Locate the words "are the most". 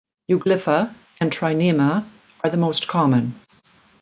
2.43-2.87